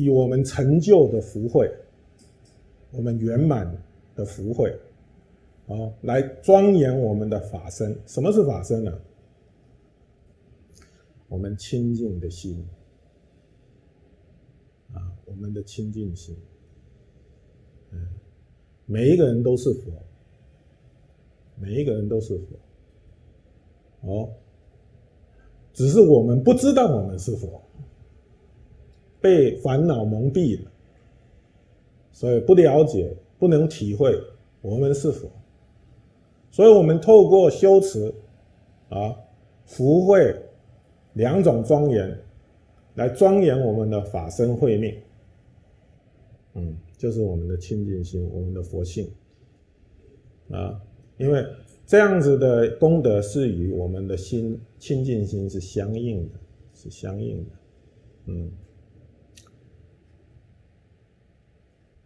[0.00, 1.70] 以我们成就的福慧，
[2.90, 3.70] 我们圆满
[4.14, 4.74] 的福慧，
[5.66, 7.94] 啊，来庄严我们的法身。
[8.06, 8.98] 什么是法身呢？
[11.28, 12.66] 我们清净的心，
[14.94, 16.34] 啊，我们的清净心，
[17.92, 18.08] 嗯，
[18.86, 19.92] 每一个人都是佛，
[21.56, 22.56] 每一个人都是佛，
[24.08, 24.28] 哦，
[25.72, 27.62] 只是我们不知道我们是佛。
[29.20, 30.70] 被烦恼蒙蔽了，
[32.10, 34.18] 所以不了解，不能体会
[34.62, 35.28] 我们是佛。
[36.50, 38.12] 所以我们透过修持
[38.88, 39.14] 啊，
[39.66, 40.34] 福慧
[41.12, 42.18] 两种庄严，
[42.94, 44.94] 来庄严我们的法身慧命。
[46.54, 49.08] 嗯，就是我们的清净心，我们的佛性
[50.50, 50.80] 啊，
[51.18, 51.44] 因为
[51.86, 56.34] 这样子的功德是与我们的心清净心是相应的，
[56.74, 57.50] 是相应的，
[58.26, 58.50] 嗯。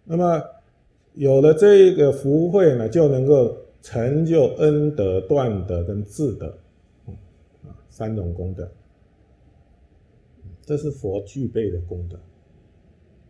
[0.05, 0.43] 那么
[1.15, 6.47] 有了这个福慧呢，就能够成就恩德、断德跟智德，
[7.65, 8.71] 啊，三种功德，
[10.63, 12.17] 这是佛具备的功德。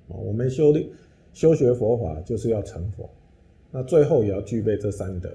[0.09, 0.85] 啊，我们修的
[1.33, 3.09] 修学佛法就是要成佛，
[3.71, 5.31] 那最后也要具备这三德。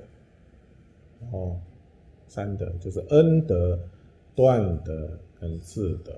[1.32, 1.56] 哦，
[2.28, 3.80] 三德就是恩德、
[4.36, 6.14] 断德跟智德。